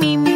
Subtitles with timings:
[0.00, 0.35] me, me,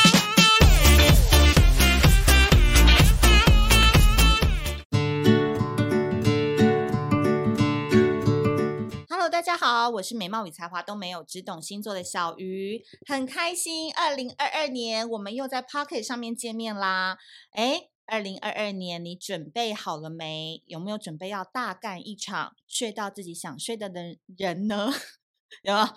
[9.89, 13.93] 我是美貌与才华都没有，只懂星座的小鱼，很开心。
[13.93, 17.17] 二零二二年，我们又在 Pocket 上面见面啦。
[17.53, 20.61] 诶，二零二二年，你准备好了没？
[20.65, 24.91] 有没有准备要大干一场，睡到自己想睡的人人呢？
[25.63, 25.87] 有没有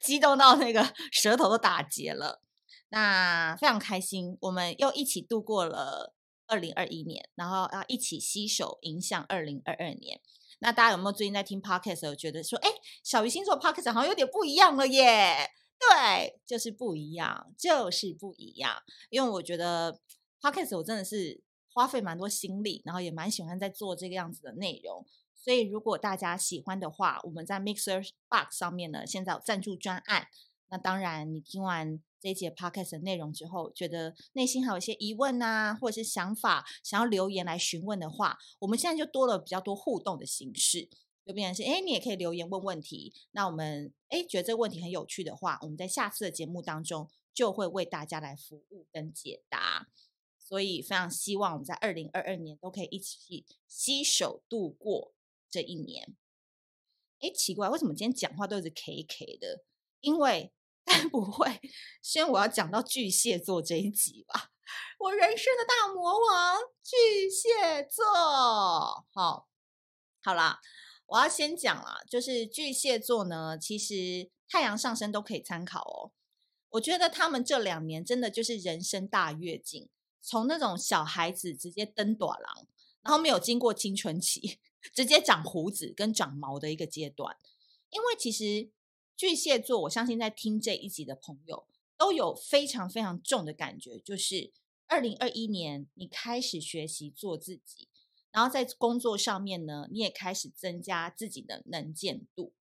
[0.00, 2.42] 激动到那个 舌头都打结了？
[2.90, 6.14] 那非常开心，我们又一起度过了
[6.46, 10.20] 二零二一年，然后要一起携手迎向二零二二年。
[10.60, 12.70] 那大家有没有最近在听 podcast 有觉得说，哎，
[13.02, 15.50] 小鱼星座 podcast 好像有点不一样了耶？
[15.78, 18.82] 对，就是不一样，就是不一样。
[19.08, 20.00] 因为我觉得
[20.40, 25.06] podcast 我真的是花费蛮多心力，然后也蛮喜欢在做这个样子的内容。
[25.34, 30.28] 所以如果大家喜欢的话，我们在 Mixer Box 上面呢，现在有赞助专案。
[30.70, 32.00] 那当然，你听完。
[32.22, 40.86] 这一节 podcast 的内容之后，觉得内心还有一些疑问啊，或者是想法，想要留言来询问的话，我们现在就多了比较多互动的形式，
[41.24, 43.14] 就变成是，哎，你也可以留言问问题。
[43.30, 49.88] 那我们，哎，觉得这个问题很有趣的话，我们在下次的节目当中就会为大家来服务跟解答。
[50.38, 55.14] 所以非常希望我们在二零二二年都可以一起携手度过
[55.50, 56.14] 这一年。
[57.20, 59.64] 哎，奇怪，为什么今天讲话都是 K K 的？
[60.02, 60.52] 因为。
[61.10, 61.60] 不会，
[62.02, 64.50] 先我要讲到巨蟹座这一集吧。
[64.98, 68.04] 我人生的大魔王巨蟹座，
[69.12, 69.48] 好，
[70.22, 70.60] 好啦，
[71.06, 76.12] 我要先讲啦，就是巨蟹座呢，其实太阳上升都可以参考哦。
[76.70, 79.88] 我觉得他们这两年真的就是人生大跃进，
[80.20, 82.66] 从那种小孩子直接登短廊，
[83.02, 84.60] 然后没有经过青春期，
[84.94, 87.36] 直接长胡子跟长毛的一个阶段，
[87.90, 88.70] 因为其实。
[89.20, 91.66] 巨蟹座，我相信在听这一集的朋友
[91.98, 94.50] 都有非常非常重的感觉，就是
[94.86, 97.90] 二零二一年你开始学习做自己，
[98.30, 102.54] 然后在工作上面呢，你也开始增加自己的能见度，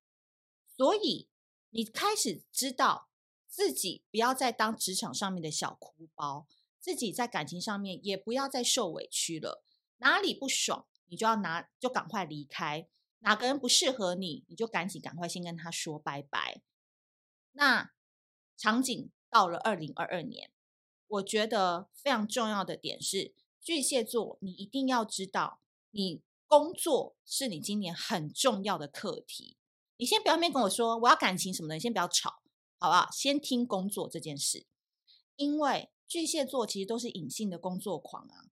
[0.76, 1.28] 所以
[1.70, 3.10] 你开始知道
[3.48, 6.48] 自己不要再当职场上面的小哭包，
[6.80, 9.64] 自己在感情上面也不要再受委屈了，
[9.98, 12.88] 哪里不爽你就要拿就赶快离开。
[13.20, 16.62] 哪个人不适合你，你就赶紧赶快先跟他说拜拜。
[17.54, 17.92] 那
[18.56, 20.52] 场景到了二零二二年，
[21.08, 25.60] 我觉得非常重要的点是，巨蟹座，你一定要知道，
[25.92, 29.58] 你工作是你今年很重要的课题。
[29.98, 32.42] 你先不要面跟我说我要感情什么的，你先不要吵，
[32.78, 33.10] 好不好？
[33.12, 34.68] 先听工作这件事，
[35.36, 38.46] 因为巨蟹座其实都是隐性的工作狂啊，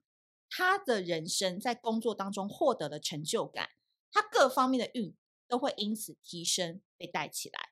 [0.49, 3.69] 他的人生在工作当中获得了成就感。
[4.15, 5.13] 他各方面的运
[5.45, 7.71] 都会因此提升，被带起来。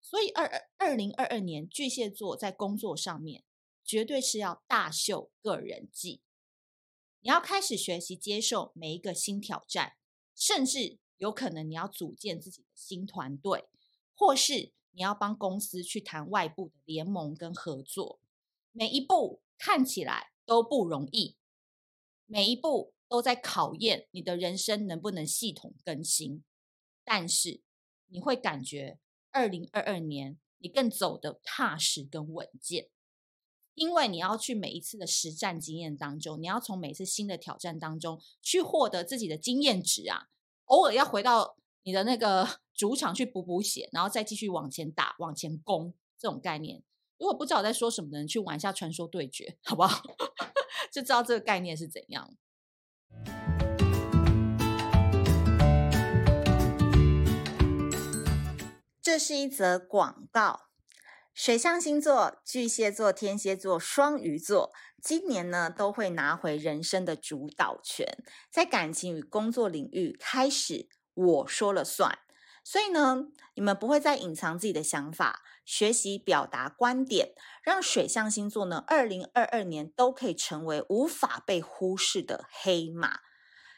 [0.00, 3.42] 所以二二二零二二年，巨蟹座在工作上面
[3.84, 6.22] 绝对是要大秀个人技。
[7.18, 9.96] 你要开始学习接受每一个新挑战，
[10.36, 13.68] 甚至有可能你要组建自己的新团队，
[14.14, 18.20] 或是你要帮公司去谈外部的联盟跟合作。
[18.70, 21.36] 每一步看起来都不容易，
[22.26, 22.94] 每一步。
[23.12, 26.42] 都在考验你的人生能不能系统更新，
[27.04, 27.60] 但是
[28.06, 28.98] 你会感觉
[29.30, 32.88] 二零二二年你更走得踏实跟稳健，
[33.74, 40.28] 因为你要去每一次的实战经验当中，你要从每一次新的挑战当中去获得自己的经验值啊，
[40.64, 46.82] 偶尔要回到你的那个 主场去补补血，然后再继续往前打、往前攻这种概念。
[47.18, 50.02] 如果不知道我在说什么的人，去玩一下传说对决，好不好？
[50.90, 52.34] 就知道这个概念是怎样。
[59.02, 60.68] 这是一则广告。
[61.34, 64.70] 水象星座：巨蟹座、天蝎座、双鱼座，
[65.02, 68.06] 今年呢都会拿回人生的主导权，
[68.50, 72.18] 在感情与工作领域开始我说了算。
[72.64, 83.20] 所以呢，你们不会再隐藏自己的想法，学习表达观点，让水象星座呢，二零二二年都可以成为无法被忽视的黑马。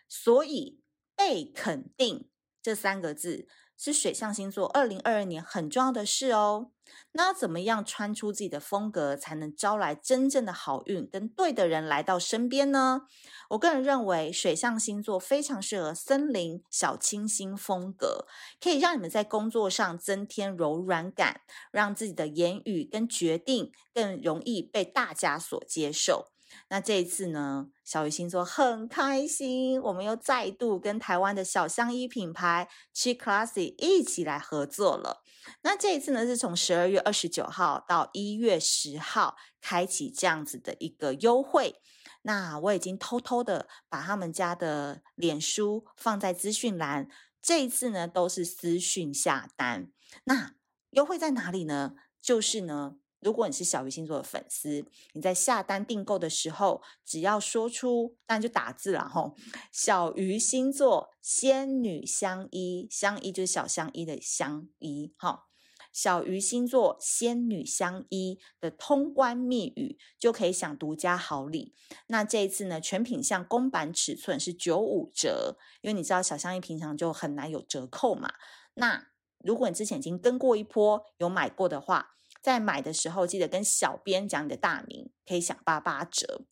[0.06, 0.82] 所以
[1.16, 2.28] 被肯定
[2.62, 3.48] 这三个字。
[3.76, 6.70] 是水象星座二零二二年很重要的事哦。
[7.12, 13.02] 那怎么样穿出自己的风格，才能招来真正的好运，跟对的人来到身边呢？
[13.50, 18.26] 我个人认为，水象星座非常适合森林小清新风格，
[18.60, 21.40] 可以让你们在工作上增添柔软感，
[21.72, 26.33] 让自己的言语跟决定更容易被大家所接受。
[26.68, 35.22] 那这一次呢，小鱼星座很开心，我们又再度跟台湾的小香衣品牌 Chic Classy 一起来合作了。
[35.62, 41.80] 那这一次呢，是从十二月二十九号到一月十号开启这样子的一个优惠。
[42.22, 47.08] 那我已经偷偷的把他们家的脸书放在资讯栏，
[47.42, 49.90] 这一次呢都是私讯下单。
[50.24, 50.54] 那
[50.90, 51.94] 优惠在哪里呢？
[52.22, 52.96] 就是呢。
[53.24, 54.84] 如果你是小鱼星座的粉丝，
[55.14, 59.34] 你在下单订购的时候，只要说出，当然就打字了吼，
[59.72, 65.46] 小鱼星座仙女相依，相依就是小相依的相依，哈，
[65.90, 71.74] 小鱼星座仙女相依的通关密语就可以享独家好礼。
[72.08, 78.34] 那这一次呢，全品项公版尺寸是九五折，因为你知道小相依平常就很难有折扣嘛。
[78.74, 79.06] 那
[79.38, 82.10] 如果你之前已经跟过一波，有买过的话，
[82.44, 86.42] 在买的时候，记得跟小编讲你的大名，可以享八八折。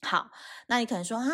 [0.00, 0.30] 好，
[0.68, 1.28] 那你可能说啊，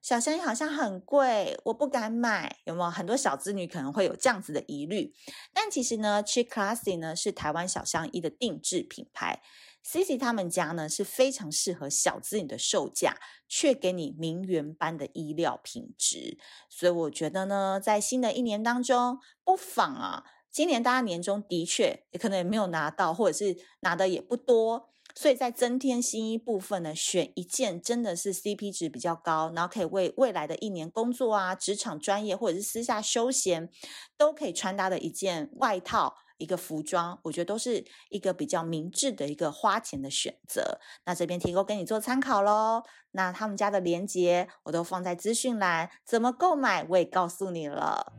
[0.00, 2.88] 小相依好像很贵，我不敢买，有没有？
[2.88, 5.12] 很多小资女可能会有这样子的疑虑。
[5.52, 9.42] 但其实呢，Chic Classy 呢是台湾小香衣的定制品牌
[9.84, 13.16] ，Cici 他们家呢是非常适合小资女的售价，
[13.48, 16.38] 却给你名媛般的衣料品质。
[16.70, 20.24] 所以我觉得呢，在新的一年当中，不妨啊。
[20.56, 33.68] 今年大家年终的确也可能也没有拿到，或者是拿的也不多，所以在增添新衣部分呢，选一件真的是 CP 值比较高，然后可以为未来的一年工作啊、职场专业或者是私下休闲
[34.16, 40.80] 都可以穿搭的一件外套、一个服装，我觉得都是一个比较明智的一个花钱的选择。
[41.04, 42.82] 那这边提供给你做参考喽。
[43.10, 48.14] 那他们家的链接我都放在资讯栏，怎么购买我也告诉你了。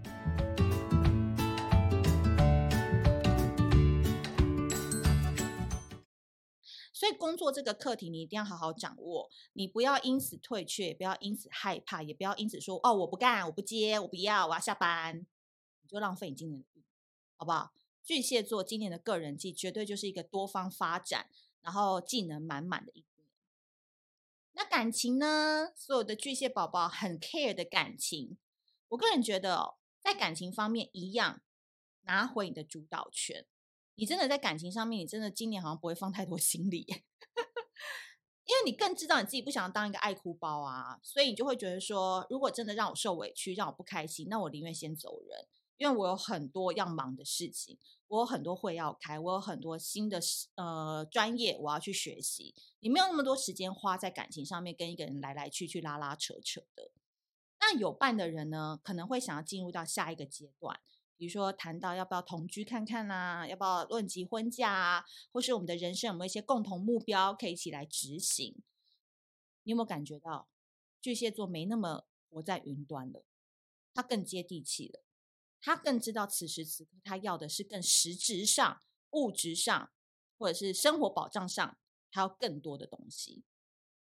[6.98, 9.30] 所以工作这个课题，你一定要好好掌握。
[9.54, 16.84] 你不要因此退却，也不要因此害怕，也不要因此说哦，我不干，我不接，我不要，我要下班，你就浪费你今年的运，
[17.36, 17.72] 好不好？
[18.04, 21.30] 巨蟹座今年的个人季绝对就是一个多方发展，
[21.62, 23.28] 然后技能满满的一年。
[24.54, 25.74] 那感情呢？
[25.76, 28.40] 所有的巨蟹宝宝很 care 的感情，
[28.88, 31.42] 我个人觉得哦，在感情方面一样，
[32.06, 33.46] 拿回你的主导权。
[33.98, 36.86] 你真的在感情上面，你真的今年好像不会放太多 心理，
[38.46, 45.48] 因为你更知道你自己不想要当一个爱哭包啊，所以你就会觉得说，如果真的让我受委屈，让我不开心，那我宁愿先走人，
[45.78, 50.22] 因为我有很多要忙的事情，我有很多会要开，我有很多新的
[50.56, 56.92] 呃专业我要去学习，你没有那么多时间花在感情上面，跟一个人来来去去拉拉扯扯的。
[57.60, 60.80] 那有伴的人呢，可能会想要进入到下一个阶段。
[61.18, 68.56] 比如说谈到要不要同居看看啊，要不要论及婚嫁啊，或是我们的人生有没有一些共同目标可以一起来执行？
[69.64, 70.48] 你有没有感觉到
[71.02, 73.26] 巨蟹座没那么活在云端了？
[73.94, 75.02] 他更接地气了，
[75.60, 78.80] 他更知道此时此刻他要的是更实质上、
[79.12, 79.90] 物质上，
[80.38, 81.78] 或者是生活保障上，
[82.12, 83.44] 他要更多的东西。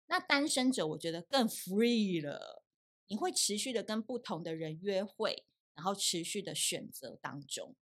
[0.08, 2.62] 那单身者我觉得更 free 了，
[3.06, 5.46] 你会持续的跟不同的人约会。
[5.78, 7.76] 然后持续的选择当中，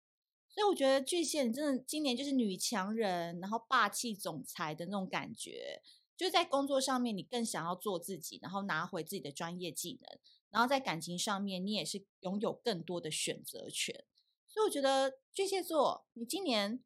[0.48, 5.80] 所以我觉得巨蟹真的今年就是女强人，然后霸气总裁的那种感觉，
[6.16, 10.18] 就在工作上面你更想要做自己，然后拿回自己的专业技能，
[10.50, 14.04] 然后在感情上面你也是拥有更多的选择权，
[14.48, 16.82] 所以我觉得巨蟹座你今年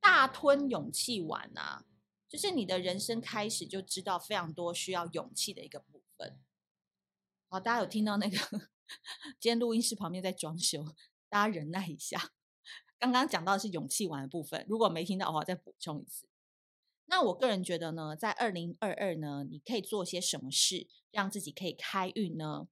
[0.00, 1.84] 大吞勇气丸啊，
[2.28, 6.40] 就是你的人生开始就知道非常多需要勇气的一个部分。
[7.48, 8.36] 好，大家有听到那个？
[9.38, 10.84] 今天录音室旁边在装修，
[11.28, 12.32] 大家忍耐一下。
[12.98, 16.28] 刚刚讲到的是勇气丸的部分，如果没听到的话，再补充一次。
[17.06, 22.68] 那我个人觉得呢，在二零二二呢，你可以做些什么事，让自己可以开运呢？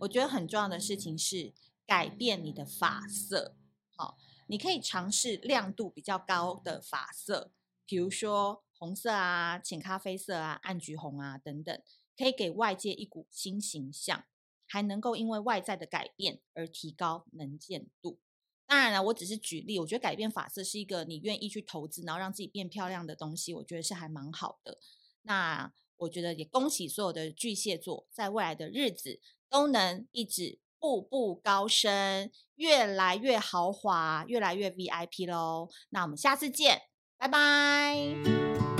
[0.00, 1.54] 我觉得很重要的事情是
[1.86, 3.56] 改变你的发色。
[3.94, 4.18] 好，
[4.48, 7.52] 你可以尝试亮度比较高的发色，
[7.86, 11.82] 比如说红色啊、浅咖啡色啊、暗橘红啊等等，
[12.16, 14.24] 可以给外界一股新形象。
[14.68, 18.20] 还能够因为外在的改变而提高能见度。
[18.66, 19.80] 当然了，我只是举例。
[19.80, 23.54] 我觉得改变发色是一个你愿意去投资，然后让自己变漂亮的东西。
[23.54, 24.78] 我觉得是还蛮好的。
[25.22, 35.70] 那我觉得也恭喜所有的巨蟹座，在未来的日子都能一直步步高升，越来越豪华，越来越 VIP 喽。
[35.88, 36.82] 那我们下次见，
[37.16, 38.77] 拜拜。